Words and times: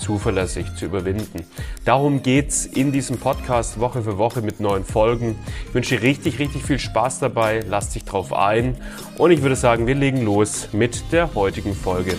zuverlässig 0.00 0.74
zu 0.74 0.86
überwinden. 0.86 1.44
Darum 1.84 2.22
geht's 2.22 2.66
in 2.66 2.90
diesem 2.90 3.18
Podcast 3.18 3.78
Woche 3.78 4.02
für 4.02 4.18
Woche 4.18 4.42
mit 4.42 4.58
neuen 4.58 4.84
Folgen. 4.84 5.38
Ich 5.68 5.74
wünsche 5.74 5.96
dir 5.96 6.02
richtig, 6.02 6.38
richtig 6.38 6.64
viel 6.64 6.78
Spaß 6.78 7.18
dabei. 7.20 7.60
Lass 7.68 7.90
dich 7.90 8.04
drauf 8.04 8.32
ein. 8.32 8.76
Und 9.18 9.30
ich 9.30 9.42
würde 9.42 9.56
sagen, 9.56 9.86
wir 9.86 9.94
legen 9.94 10.24
los 10.24 10.68
mit 10.72 11.12
der 11.12 11.34
heutigen 11.34 11.74
Folge. 11.74 12.14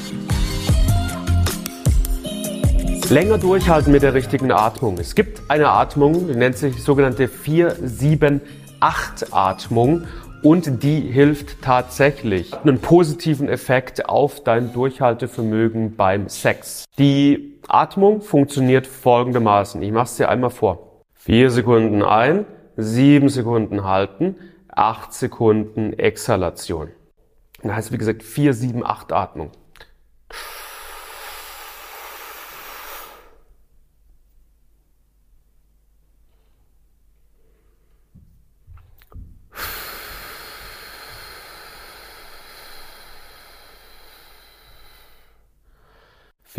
Länger 3.09 3.39
durchhalten 3.39 3.91
mit 3.91 4.03
der 4.03 4.13
richtigen 4.13 4.53
Atmung. 4.53 4.97
Es 4.97 5.15
gibt 5.15 5.41
eine 5.49 5.67
Atmung, 5.67 6.29
die 6.29 6.35
nennt 6.35 6.57
sich 6.57 6.81
sogenannte 6.81 7.27
4-7-8-Atmung 7.27 10.07
und 10.43 10.83
die 10.83 11.01
hilft 11.01 11.61
tatsächlich 11.61 12.53
einen 12.53 12.79
positiven 12.79 13.47
Effekt 13.47 14.07
auf 14.07 14.43
dein 14.43 14.73
Durchhaltevermögen 14.73 15.95
beim 15.95 16.29
Sex. 16.29 16.85
Die 16.97 17.59
Atmung 17.67 18.21
funktioniert 18.21 18.87
folgendermaßen. 18.87 19.81
Ich 19.81 19.91
mache 19.91 20.05
es 20.05 20.17
dir 20.17 20.29
einmal 20.29 20.49
vor. 20.49 21.03
Vier 21.13 21.51
Sekunden 21.51 22.01
ein, 22.01 22.45
sieben 22.75 23.29
Sekunden 23.29 23.83
halten, 23.83 24.35
acht 24.67 25.13
Sekunden 25.13 25.93
Exhalation. 25.93 26.89
Das 27.61 27.73
heißt, 27.73 27.91
wie 27.91 27.97
gesagt, 27.97 28.23
vier, 28.23 28.53
sieben, 28.53 28.83
acht 28.83 29.13
Atmung. 29.13 29.51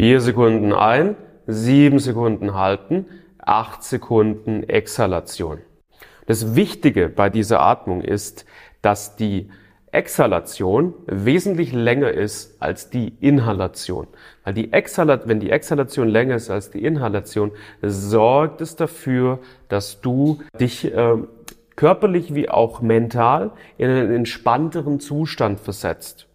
Vier 0.02 0.20
Sekunden 0.20 0.72
ein, 0.72 1.14
sieben 1.46 2.00
Sekunden 2.00 2.54
halten, 2.54 3.06
acht 3.38 3.84
Sekunden 3.84 4.64
Exhalation. 4.64 5.58
Das 6.26 6.56
Wichtige 6.56 7.08
bei 7.08 7.30
dieser 7.30 7.60
Atmung 7.60 8.00
ist, 8.00 8.44
dass 8.80 9.14
die 9.14 9.48
Exhalation 9.92 10.94
wesentlich 11.06 11.72
länger 11.72 12.10
ist 12.10 12.60
als 12.60 12.90
die 12.90 13.14
Inhalation. 13.20 14.08
Weil 14.42 14.54
die 14.54 14.72
Exhalat 14.72 15.28
wenn 15.28 15.38
die 15.38 15.52
Exhalation 15.52 16.08
länger 16.08 16.34
ist 16.34 16.50
als 16.50 16.72
die 16.72 16.84
Inhalation, 16.84 17.52
sorgt 17.80 18.60
es 18.60 18.74
dafür, 18.74 19.38
dass 19.68 20.00
du 20.00 20.40
dich 20.58 20.92
äh, 20.92 21.14
körperlich 21.76 22.34
wie 22.34 22.48
auch 22.48 22.80
mental 22.80 23.52
in 23.78 23.88
einen 23.88 24.12
entspannteren 24.12 24.98
Zustand 24.98 25.60
versetzt. 25.60 26.26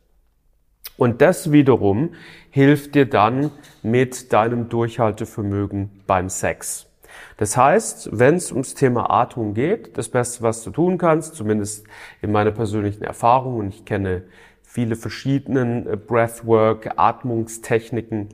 Und 0.97 1.21
das 1.21 1.51
wiederum 1.51 2.09
hilft 2.49 2.95
dir 2.95 3.05
dann 3.05 3.51
mit 3.83 4.33
deinem 4.33 4.67
Durchhaltevermögen 4.67 6.01
beim 6.07 6.29
Sex. 6.29 6.87
Das 7.37 7.55
heißt, 7.55 8.09
wenn 8.11 8.35
es 8.35 8.51
ums 8.51 8.73
Thema 8.73 9.11
Atmung 9.11 9.53
geht, 9.53 9.97
das 9.97 10.09
Beste, 10.09 10.41
was 10.43 10.63
du 10.63 10.71
tun 10.71 10.97
kannst, 10.97 11.35
zumindest 11.35 11.85
in 12.21 12.31
meiner 12.31 12.51
persönlichen 12.51 13.03
Erfahrung, 13.03 13.57
und 13.57 13.69
ich 13.69 13.85
kenne 13.85 14.23
viele 14.63 14.95
verschiedenen 14.95 15.87
äh, 15.87 15.95
Breathwork, 15.95 16.91
Atmungstechniken, 16.97 18.29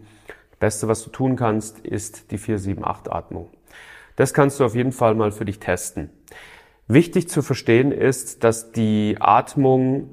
das 0.51 0.59
Beste, 0.59 0.87
was 0.87 1.03
du 1.03 1.09
tun 1.09 1.35
kannst, 1.35 1.79
ist 1.79 2.31
die 2.31 2.39
4-7-8-Atmung. 2.39 3.49
Das 4.15 4.33
kannst 4.33 4.59
du 4.59 4.65
auf 4.65 4.75
jeden 4.75 4.91
Fall 4.91 5.15
mal 5.15 5.31
für 5.31 5.45
dich 5.45 5.59
testen. 5.59 6.09
Wichtig 6.87 7.29
zu 7.29 7.41
verstehen 7.41 7.91
ist, 7.91 8.43
dass 8.43 8.71
die 8.71 9.17
Atmung 9.19 10.09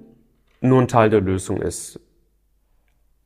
nur 0.61 0.81
ein 0.81 0.88
Teil 0.88 1.11
der 1.11 1.21
Lösung 1.21 1.61
ist. 1.61 2.00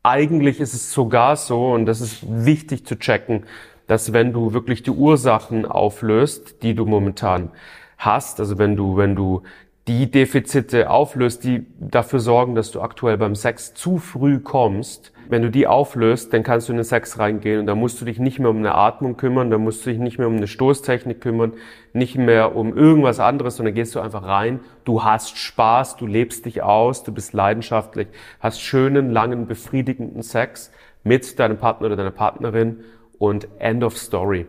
Eigentlich 0.07 0.61
ist 0.61 0.75
es 0.75 0.93
sogar 0.93 1.35
so, 1.35 1.73
und 1.73 1.87
das 1.87 2.03
ist 2.03 2.19
wichtig 2.29 2.85
zu 2.85 2.99
checken, 2.99 3.45
dass 3.87 4.13
wenn 4.13 4.35
du 4.35 4.53
wirklich 4.53 4.83
die 4.83 4.91
Ursachen 4.91 5.65
auflöst, 5.65 6.63
die 6.63 6.75
du 6.75 6.85
momentan 6.85 7.51
hast, 7.97 8.39
also 8.39 8.59
wenn 8.59 8.77
du, 8.77 8.99
wenn 8.99 9.17
du 9.17 9.45
die 9.89 10.11
Defizite 10.11 10.91
auflöst, 10.91 11.43
die 11.45 11.65
dafür 11.81 12.21
sorgen, 12.21 12.55
dass 12.55 12.71
du 12.71 12.83
aktuell 12.83 13.17
beim 13.17 13.35
Sex 13.35 13.73
zu 13.73 13.97
früh 13.97 14.41
kommst, 14.41 15.11
wenn 15.35 15.43
du 15.43 15.51
die 15.51 15.67
auflöst, 15.67 16.33
dann 16.33 16.45
kannst 16.45 16.69
du 16.69 16.73
in 16.73 16.77
den 16.77 16.85
Sex 16.85 17.19
reingehen 17.19 17.59
und 17.59 17.67
da 17.67 17.75
musst 17.75 18.01
du 18.01 18.05
dich 18.05 18.21
nicht 18.21 18.39
mehr 18.39 18.51
um 18.51 18.59
eine 18.59 18.77
Atmung 18.77 19.17
kümmern, 19.17 19.51
da 19.51 19.59
musst 19.59 19.85
du 19.85 19.91
dich 19.91 19.99
nicht 19.99 20.17
mehr 20.17 20.29
um 20.29 20.37
eine 20.37 20.47
Stoßtechnik 20.47 21.21
kümmern, 21.21 21.55
nicht 21.93 22.17
mehr 22.17 22.55
um 22.55 22.77
irgendwas 22.77 23.19
anderes, 23.19 23.57
sondern 23.57 23.75
gehst 23.75 23.97
du 23.97 24.01
einfach 24.01 24.23
rein. 24.23 24.61
Du 24.85 25.03
hast 25.03 25.37
Spaß, 25.37 25.97
du 25.97 26.07
lebst 26.07 26.47
dich 26.47 26.63
aus, 26.63 27.03
du 27.03 27.11
bist 27.11 27.33
leidenschaftlich, 27.33 28.07
hast 28.39 28.61
schönen, 28.61 29.11
langen, 29.11 29.49
befriedigenden 29.49 30.23
Sex 30.23 30.71
mit 31.03 31.37
deinem 31.41 31.59
Partner 31.59 31.89
oder 31.89 31.97
deiner 31.97 32.13
Partnerin 32.13 32.85
und 33.19 33.49
End 33.59 33.83
of 33.83 33.99
Story. 33.99 34.47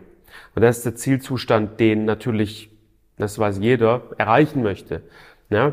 Und 0.54 0.62
das 0.62 0.76
ist 0.76 0.86
der 0.86 0.94
Zielzustand, 0.94 1.80
den 1.80 2.04
natürlich, 2.04 2.70
das 3.16 3.40
weiß 3.40 3.58
jeder, 3.58 4.02
erreichen 4.18 4.62
möchte. 4.62 5.02
Ja? 5.50 5.72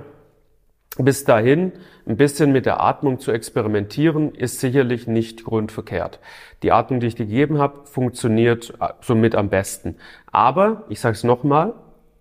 Bis 0.98 1.24
dahin 1.24 1.72
ein 2.06 2.18
bisschen 2.18 2.52
mit 2.52 2.68
der 2.68 2.80
Atmung 2.80 3.20
zu 3.20 3.32
experimentieren, 3.32 4.36
ist 4.36 4.60
sicherlich 4.60 5.08
nicht 5.08 5.44
grundverkehrt. 5.44 6.20
Die 6.62 6.72
Atmung, 6.72 7.00
die 7.00 7.08
ich 7.08 7.16
dir 7.16 7.26
gegeben 7.26 7.58
habe, 7.58 7.86
funktioniert 7.86 8.74
äh, 8.80 8.90
somit 9.02 9.34
am 9.34 9.50
besten. 9.50 9.96
Aber, 10.32 10.84
ich 10.90 11.00
sage 11.00 11.16
es 11.16 11.24
nochmal, 11.24 11.74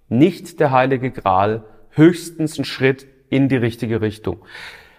nicht 0.08 0.58
der 0.58 0.70
heilige 0.70 1.10
Gral, 1.10 1.64
höchstens 1.90 2.58
ein 2.58 2.64
Schritt 2.64 3.06
in 3.28 3.48
die 3.48 3.56
richtige 3.56 4.00
Richtung. 4.00 4.38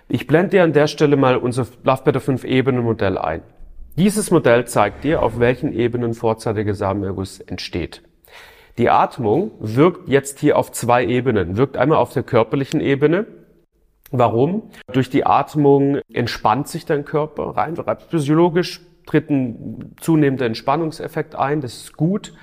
Ich 0.07 0.27
blende 0.27 0.49
dir 0.49 0.63
an 0.63 0.73
der 0.73 0.87
Stelle 0.87 1.17
mal 1.17 1.37
unser 1.37 1.65
Love 1.83 2.03
Better 2.03 2.19
5 2.19 2.43
Ebenen 2.43 2.83
Modell 2.83 3.17
ein. 3.17 3.41
Dieses 3.97 4.29
Modell 4.29 4.65
zeigt 4.65 5.03
dir, 5.03 5.23
auf 5.23 5.39
welchen 5.39 5.73
Ebenen 5.73 6.13
vorzeitiger 6.13 6.75
Samenerguss 6.75 7.39
entsteht. 7.39 8.03
Die 8.77 8.89
Atmung 8.89 9.51
wirkt 9.59 10.09
jetzt 10.09 10.39
hier 10.39 10.57
auf 10.57 10.71
zwei 10.71 11.05
Ebenen. 11.05 11.57
Wirkt 11.57 11.77
einmal 11.77 11.99
auf 11.99 12.11
der 12.11 12.23
körperlichen 12.23 12.81
Ebene, 12.81 13.27
Warum? 14.15 14.69
Durch 14.91 15.09
die 15.09 15.25
Atmung 15.25 15.97
entspannt 16.13 16.67
sich 16.67 16.85
dein 16.85 17.03
Körper 17.03 17.57
rein 17.57 17.75
physiologisch 18.09 18.81
tritt 19.07 19.31
ein 19.31 19.95
zunehmender 19.99 20.45
Entspannungseffekt 20.45 21.35
ein, 21.35 21.61
das 21.61 21.73
ist 21.73 21.97
gut. 21.97 22.33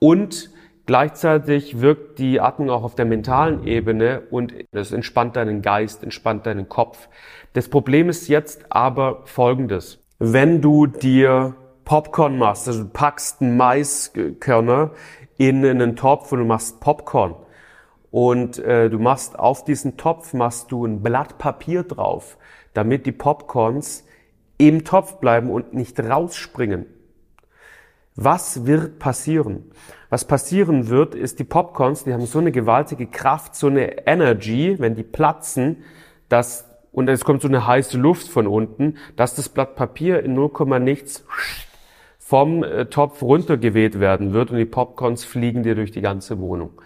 Und 0.00 0.50
gleichzeitig 0.86 1.80
wirkt 1.80 2.18
die 2.18 2.40
Atmung 2.40 2.68
auch 2.68 2.82
auf 2.82 2.96
der 2.96 3.04
mentalen 3.04 3.64
Ebene 3.64 4.22
und 4.28 4.52
das 4.72 4.90
entspannt 4.90 5.36
deinen 5.36 5.62
Geist, 5.62 6.02
entspannt 6.02 6.46
deinen 6.46 6.68
Kopf. 6.68 7.08
Das 7.52 7.68
Problem 7.68 8.08
ist 8.08 8.26
jetzt 8.26 8.72
aber 8.72 9.22
folgendes. 9.24 10.04
Wenn 10.18 10.60
du 10.60 10.88
dir 10.88 11.54
Popcorn 11.84 12.38
machst, 12.38 12.66
also 12.66 12.82
du 12.82 12.88
packst 12.88 13.40
einen 13.40 13.56
Maiskörner 13.56 14.90
in 15.38 15.64
einen 15.64 15.94
Topf 15.94 16.32
und 16.32 16.40
du 16.40 16.44
machst 16.44 16.80
Popcorn, 16.80 17.36
und 18.14 18.60
äh, 18.60 18.90
du 18.90 19.00
machst 19.00 19.36
auf 19.36 19.64
diesen 19.64 19.96
Topf 19.96 20.34
machst 20.34 20.70
du 20.70 20.86
ein 20.86 21.02
Blatt 21.02 21.36
Papier 21.36 21.82
drauf, 21.82 22.38
damit 22.72 23.06
die 23.06 23.12
Popcorns 23.12 24.04
im 24.56 24.84
Topf 24.84 25.16
bleiben 25.16 25.50
und 25.50 25.74
nicht 25.74 25.98
rausspringen. 25.98 26.86
Was 28.14 28.66
wird 28.66 29.00
passieren? 29.00 29.72
Was 30.10 30.26
passieren 30.26 30.90
wird, 30.90 31.16
ist 31.16 31.40
die 31.40 31.44
Popcorns, 31.44 32.04
die 32.04 32.12
haben 32.12 32.24
so 32.26 32.38
eine 32.38 32.52
gewaltige 32.52 33.08
Kraft, 33.08 33.56
so 33.56 33.66
eine 33.66 34.06
Energy, 34.06 34.76
wenn 34.78 34.94
die 34.94 35.02
platzen, 35.02 35.82
dass 36.28 36.70
und 36.92 37.08
es 37.08 37.24
kommt 37.24 37.42
so 37.42 37.48
eine 37.48 37.66
heiße 37.66 37.98
Luft 37.98 38.28
von 38.28 38.46
unten, 38.46 38.96
dass 39.16 39.34
das 39.34 39.48
Blatt 39.48 39.74
Papier 39.74 40.22
in 40.22 40.34
0, 40.34 40.78
nichts 40.78 41.26
vom 42.20 42.62
äh, 42.62 42.86
Topf 42.86 43.22
runtergeweht 43.22 43.98
werden 43.98 44.32
wird 44.32 44.52
und 44.52 44.58
die 44.58 44.66
Popcorns 44.66 45.24
fliegen 45.24 45.64
dir 45.64 45.74
durch 45.74 45.90
die 45.90 46.00
ganze 46.00 46.38
Wohnung. 46.38 46.80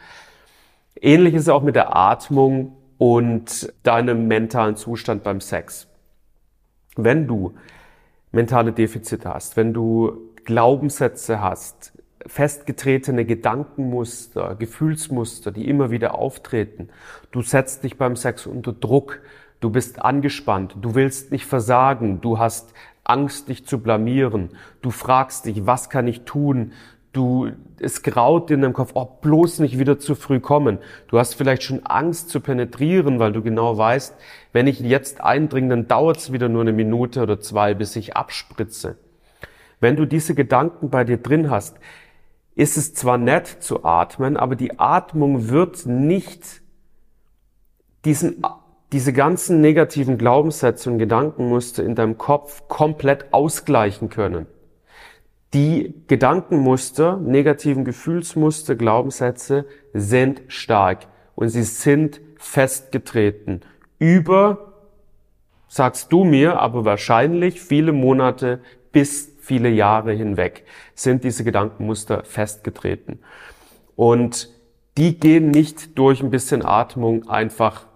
Ähnlich 1.00 1.34
ist 1.34 1.42
es 1.42 1.48
auch 1.48 1.62
mit 1.62 1.76
der 1.76 1.96
Atmung 1.96 2.76
und 2.98 3.72
deinem 3.82 4.26
mentalen 4.26 4.76
Zustand 4.76 5.22
beim 5.22 5.40
Sex. 5.40 5.88
Wenn 6.96 7.28
du 7.28 7.54
mentale 8.32 8.72
Defizite 8.72 9.32
hast, 9.32 9.56
wenn 9.56 9.72
du 9.72 10.32
Glaubenssätze 10.44 11.40
hast, 11.40 11.92
festgetretene 12.26 13.24
Gedankenmuster, 13.24 14.56
Gefühlsmuster, 14.56 15.52
die 15.52 15.68
immer 15.68 15.90
wieder 15.90 16.16
auftreten, 16.16 16.88
du 17.30 17.42
setzt 17.42 17.84
dich 17.84 17.96
beim 17.96 18.16
Sex 18.16 18.46
unter 18.46 18.72
Druck, 18.72 19.20
du 19.60 19.70
bist 19.70 20.02
angespannt, 20.02 20.76
du 20.80 20.94
willst 20.94 21.30
nicht 21.30 21.46
versagen, 21.46 22.20
du 22.20 22.38
hast 22.38 22.74
Angst, 23.04 23.48
dich 23.48 23.66
zu 23.66 23.78
blamieren, 23.80 24.50
du 24.82 24.90
fragst 24.90 25.46
dich, 25.46 25.64
was 25.66 25.90
kann 25.90 26.08
ich 26.08 26.22
tun, 26.22 26.72
Du, 27.18 27.50
es 27.80 28.04
graut 28.04 28.48
in 28.52 28.62
deinem 28.62 28.74
Kopf, 28.74 28.92
oh, 28.94 29.04
bloß 29.04 29.58
nicht 29.58 29.76
wieder 29.76 29.98
zu 29.98 30.14
früh 30.14 30.38
kommen. 30.38 30.78
Du 31.08 31.18
hast 31.18 31.34
vielleicht 31.34 31.64
schon 31.64 31.84
Angst 31.84 32.30
zu 32.30 32.38
penetrieren, 32.38 33.18
weil 33.18 33.32
du 33.32 33.42
genau 33.42 33.76
weißt, 33.76 34.14
wenn 34.52 34.68
ich 34.68 34.78
jetzt 34.78 35.20
eindringe, 35.20 35.70
dann 35.70 35.88
dauert 35.88 36.18
es 36.18 36.32
wieder 36.32 36.48
nur 36.48 36.60
eine 36.60 36.72
Minute 36.72 37.20
oder 37.20 37.40
zwei, 37.40 37.74
bis 37.74 37.96
ich 37.96 38.16
abspritze. 38.16 38.98
Wenn 39.80 39.96
du 39.96 40.06
diese 40.06 40.36
Gedanken 40.36 40.90
bei 40.90 41.02
dir 41.02 41.16
drin 41.16 41.50
hast, 41.50 41.78
ist 42.54 42.76
es 42.76 42.94
zwar 42.94 43.18
nett 43.18 43.48
zu 43.48 43.84
atmen, 43.84 44.36
aber 44.36 44.54
die 44.54 44.78
Atmung 44.78 45.48
wird 45.48 45.86
nicht 45.86 46.62
diesen, 48.04 48.44
diese 48.92 49.12
ganzen 49.12 49.60
negativen 49.60 50.18
Glaubenssätze 50.18 50.88
und 50.88 50.98
Gedankenmuster 50.98 51.82
in 51.82 51.96
deinem 51.96 52.16
Kopf 52.16 52.68
komplett 52.68 53.32
ausgleichen 53.32 54.08
können. 54.08 54.46
Die 55.54 55.94
Gedankenmuster, 56.08 57.16
negativen 57.16 57.84
Gefühlsmuster, 57.84 58.76
Glaubenssätze 58.76 59.64
sind 59.94 60.42
stark 60.48 61.06
und 61.34 61.48
sie 61.48 61.62
sind 61.62 62.20
festgetreten 62.36 63.62
über, 63.98 64.74
sagst 65.68 66.12
du 66.12 66.24
mir, 66.24 66.60
aber 66.60 66.84
wahrscheinlich 66.84 67.60
viele 67.60 67.92
Monate 67.92 68.60
bis 68.92 69.36
viele 69.40 69.70
Jahre 69.70 70.12
hinweg 70.12 70.64
sind 70.94 71.24
diese 71.24 71.44
Gedankenmuster 71.44 72.24
festgetreten. 72.24 73.20
Und 73.96 74.50
die 74.98 75.18
gehen 75.18 75.50
nicht 75.50 75.98
durch 75.98 76.22
ein 76.22 76.30
bisschen 76.30 76.64
Atmung 76.64 77.28
einfach 77.28 77.86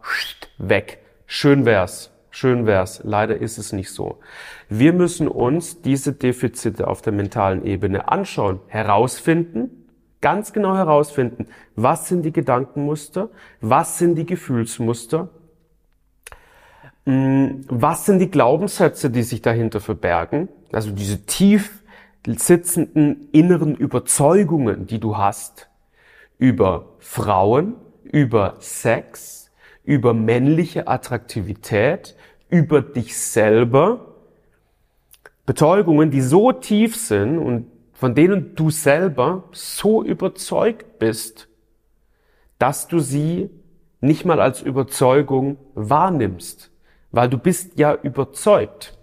weg. 0.58 0.98
Schön 1.26 1.64
wär's. 1.64 2.11
Schön 2.34 2.64
wär's. 2.64 3.02
Leider 3.04 3.36
ist 3.36 3.58
es 3.58 3.72
nicht 3.72 3.90
so. 3.90 4.18
Wir 4.70 4.94
müssen 4.94 5.28
uns 5.28 5.82
diese 5.82 6.14
Defizite 6.14 6.88
auf 6.88 7.02
der 7.02 7.12
mentalen 7.12 7.64
Ebene 7.64 8.08
anschauen, 8.08 8.60
herausfinden, 8.68 9.86
ganz 10.22 10.54
genau 10.54 10.74
herausfinden, 10.74 11.46
was 11.76 12.08
sind 12.08 12.22
die 12.22 12.32
Gedankenmuster, 12.32 13.28
was 13.60 13.98
sind 13.98 14.14
die 14.14 14.24
Gefühlsmuster, 14.24 15.28
hm, 17.04 17.66
was 17.68 18.06
sind 18.06 18.18
die 18.18 18.30
Glaubenssätze, 18.30 19.10
die 19.10 19.24
sich 19.24 19.42
dahinter 19.42 19.80
verbergen, 19.80 20.48
also 20.72 20.90
diese 20.90 21.26
tief 21.26 21.82
sitzenden 22.26 23.28
inneren 23.32 23.74
Überzeugungen, 23.74 24.86
die 24.86 25.00
du 25.00 25.18
hast 25.18 25.68
über 26.38 26.94
Frauen, 26.98 27.74
über 28.04 28.56
Sex, 28.60 29.41
über 29.84 30.14
männliche 30.14 30.88
Attraktivität, 30.88 32.16
über 32.48 32.82
dich 32.82 33.16
selber. 33.18 34.14
Bezeugungen, 35.46 36.10
die 36.10 36.20
so 36.20 36.52
tief 36.52 36.96
sind 36.96 37.38
und 37.38 37.66
von 37.92 38.14
denen 38.14 38.54
du 38.54 38.70
selber 38.70 39.44
so 39.52 40.02
überzeugt 40.02 40.98
bist, 40.98 41.48
dass 42.58 42.88
du 42.88 42.98
sie 42.98 43.50
nicht 44.00 44.24
mal 44.24 44.40
als 44.40 44.60
Überzeugung 44.60 45.56
wahrnimmst, 45.74 46.70
weil 47.12 47.28
du 47.28 47.38
bist 47.38 47.78
ja 47.78 47.94
überzeugt. 47.94 48.98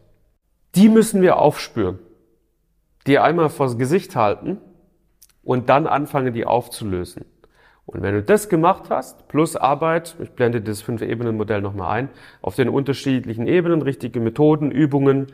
Die 0.76 0.90
müssen 0.90 1.22
wir 1.22 1.38
aufspüren, 1.40 2.00
die 3.08 3.20
einmal 3.20 3.50
vors 3.50 3.78
Gesicht 3.78 4.16
halten 4.16 4.58
und 5.44 5.70
dann 5.70 5.88
anfangen, 5.88 6.34
die 6.34 6.46
aufzulösen. 6.46 7.26
Und 7.92 8.04
wenn 8.04 8.14
du 8.14 8.22
das 8.22 8.50
gemacht 8.50 8.92
hast, 8.92 9.28
plus 9.30 9.56
Arbeit, 9.56 10.16
ich 10.22 10.30
blende 10.30 10.62
das 10.62 10.84
Fünf-Ebenen-Modell 10.84 11.60
nochmal 11.60 11.98
ein, 11.98 12.10
auf 12.40 12.56
den 12.56 12.70
unterschiedlichen 12.70 13.48
Ebenen, 13.48 13.82
richtige 13.82 14.20
Methoden, 14.20 14.70
Übungen, 14.70 15.26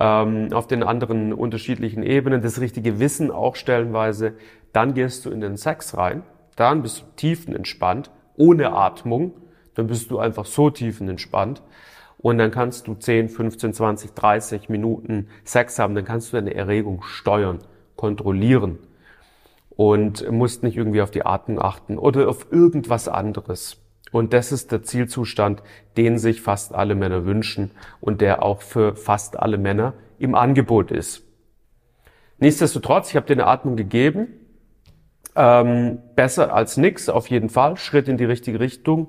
ähm, 0.00 0.48
auf 0.54 0.66
den 0.66 0.82
anderen 0.82 1.34
unterschiedlichen 1.34 2.02
Ebenen, 2.02 2.40
das 2.40 2.58
richtige 2.58 3.00
Wissen 3.00 3.30
auch 3.30 3.54
stellenweise, 3.54 4.32
dann 4.72 4.94
gehst 4.94 5.26
du 5.26 5.30
in 5.30 5.42
den 5.42 5.58
Sex 5.58 5.94
rein, 5.94 6.22
dann 6.56 6.80
bist 6.80 7.02
du 7.02 7.04
tiefenentspannt, 7.16 8.10
ohne 8.38 8.72
Atmung, 8.72 9.34
dann 9.74 9.86
bist 9.86 10.10
du 10.10 10.18
einfach 10.18 10.46
so 10.46 10.70
tiefenentspannt 10.70 11.62
und 12.16 12.38
dann 12.38 12.50
kannst 12.50 12.86
du 12.88 12.94
10, 12.94 13.28
15, 13.28 13.74
20, 13.74 14.14
30 14.14 14.70
Minuten 14.70 15.28
Sex 15.44 15.78
haben, 15.78 15.94
dann 15.94 16.06
kannst 16.06 16.32
du 16.32 16.38
deine 16.38 16.54
Erregung 16.54 17.02
steuern, 17.02 17.58
kontrollieren 17.94 18.78
und 19.76 20.30
musst 20.30 20.62
nicht 20.62 20.76
irgendwie 20.76 21.02
auf 21.02 21.10
die 21.10 21.26
Atmung 21.26 21.60
achten 21.60 21.98
oder 21.98 22.28
auf 22.28 22.46
irgendwas 22.50 23.08
anderes. 23.08 23.76
Und 24.12 24.32
das 24.32 24.52
ist 24.52 24.70
der 24.70 24.82
Zielzustand, 24.82 25.62
den 25.96 26.18
sich 26.18 26.40
fast 26.40 26.74
alle 26.74 26.94
Männer 26.94 27.24
wünschen 27.24 27.72
und 28.00 28.20
der 28.20 28.42
auch 28.42 28.62
für 28.62 28.94
fast 28.94 29.38
alle 29.38 29.58
Männer 29.58 29.94
im 30.18 30.36
Angebot 30.36 30.92
ist. 30.92 31.24
Nichtsdestotrotz, 32.38 33.10
ich 33.10 33.16
habe 33.16 33.26
dir 33.26 33.32
eine 33.32 33.46
Atmung 33.46 33.74
gegeben. 33.74 34.28
Ähm, 35.34 35.98
besser 36.14 36.54
als 36.54 36.76
nix, 36.76 37.08
auf 37.08 37.28
jeden 37.28 37.48
Fall. 37.48 37.76
Schritt 37.76 38.06
in 38.06 38.16
die 38.16 38.24
richtige 38.24 38.60
Richtung. 38.60 39.08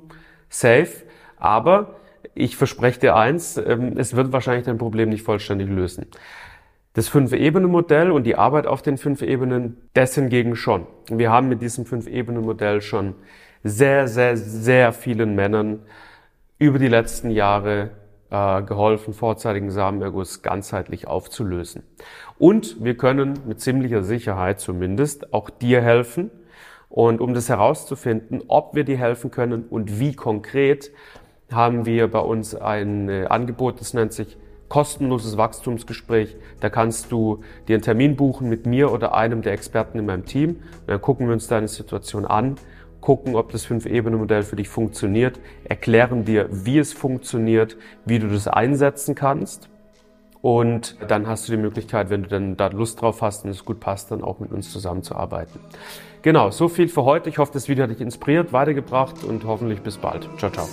Safe. 0.50 0.90
Aber 1.38 1.98
ich 2.34 2.58
verspreche 2.58 3.00
dir 3.00 3.16
eins, 3.16 3.58
ähm, 3.58 3.98
es 3.98 4.16
wird 4.16 4.32
wahrscheinlich 4.32 4.66
dein 4.66 4.78
Problem 4.78 5.10
nicht 5.10 5.24
vollständig 5.24 5.70
lösen. 5.70 6.08
Das 6.96 7.10
Fünf-Ebenen-Modell 7.10 8.10
und 8.10 8.24
die 8.24 8.38
Arbeit 8.38 8.68
auf 8.68 8.82
den 8.82 8.98
fünf 8.98 9.22
Ebenen, 9.22 9.76
das 9.94 10.16
hingegen 10.16 10.56
schon. 10.56 10.88
Wir 11.10 11.30
haben 11.30 11.50
mit 11.50 11.62
diesem 11.62 11.86
Fünf-Ebenen-Modell 11.86 12.80
schon 12.80 13.16
sehr, 13.66 14.08
sehr, 14.08 14.38
sehr 14.38 14.94
vielen 14.94 15.36
Männern 15.36 15.82
über 16.58 16.80
die 16.80 16.88
letzten 16.88 17.32
Jahre 17.32 17.90
äh, 18.32 18.62
geholfen, 18.62 19.14
vorzeitigen 19.14 19.72
Samenerguss 19.72 20.42
ganzheitlich 20.42 21.06
aufzulösen. 21.06 21.84
Und 22.40 22.82
wir 22.82 22.96
können 22.96 23.40
mit 23.46 23.60
ziemlicher 23.60 24.02
Sicherheit 24.02 24.62
zumindest 24.62 25.34
auch 25.34 25.50
dir 25.50 25.82
helfen. 25.82 26.32
Und 26.88 27.20
um 27.20 27.34
das 27.34 27.50
herauszufinden, 27.50 28.42
ob 28.48 28.74
wir 28.74 28.86
dir 28.86 28.98
helfen 28.98 29.32
können 29.32 29.66
und 29.70 30.00
wie 30.00 30.16
konkret, 30.16 30.92
haben 31.52 31.86
wir 31.86 32.10
bei 32.10 32.20
uns 32.20 32.56
ein 32.56 33.10
äh, 33.10 33.26
Angebot, 33.26 33.82
das 33.82 33.94
nennt 33.94 34.14
sich 34.14 34.38
kostenloses 34.76 35.38
Wachstumsgespräch. 35.38 36.36
Da 36.60 36.70
kannst 36.70 37.10
du 37.10 37.46
dir 37.70 37.76
einen 37.76 37.82
Termin 37.82 38.18
buchen 38.18 38.50
mit 38.50 38.66
mir 38.66 38.92
oder 38.92 39.16
einem 39.16 39.42
der 39.42 39.54
Experten 39.54 39.98
in 39.98 40.06
meinem 40.06 40.26
Team. 40.26 40.58
Dann 40.86 41.00
gucken 41.00 41.28
wir 41.28 41.34
uns 41.34 41.48
deine 41.48 41.70
Situation 41.70 42.26
an, 42.26 42.56
gucken, 43.00 43.38
ob 43.38 43.54
das 43.54 43.64
Fünf-Ebene-Modell 43.64 44.44
für 44.44 44.58
dich 44.58 44.68
funktioniert, 44.68 45.40
erklären 45.64 46.26
dir, 46.26 46.50
wie 46.52 46.78
es 46.78 46.92
funktioniert, 46.92 47.78
wie 48.04 48.20
du 48.20 48.28
das 48.28 48.50
einsetzen 48.50 49.16
kannst. 49.16 49.70
Und 50.42 50.98
dann 51.08 51.26
hast 51.26 51.48
du 51.48 51.54
die 51.54 51.58
Möglichkeit, 51.58 52.10
wenn 52.10 52.24
du 52.24 52.28
dann 52.28 52.58
da 52.58 52.68
Lust 52.68 53.00
drauf 53.00 53.22
hast 53.22 53.46
und 53.46 53.52
es 53.52 53.64
gut 53.64 53.80
passt, 53.80 54.12
dann 54.12 54.26
auch 54.26 54.42
mit 54.42 54.52
uns 54.52 54.74
zusammenzuarbeiten. 54.74 55.58
Genau, 56.22 56.52
so 56.52 56.68
viel 56.68 56.90
für 56.90 57.06
heute. 57.06 57.30
Ich 57.30 57.38
hoffe, 57.38 57.54
das 57.54 57.70
Video 57.70 57.84
hat 57.84 57.92
dich 57.92 58.02
inspiriert, 58.02 58.52
weitergebracht 58.52 59.24
und 59.24 59.46
hoffentlich 59.46 59.80
bis 59.80 59.96
bald. 59.96 60.28
Ciao, 60.38 60.52
ciao. 60.52 60.68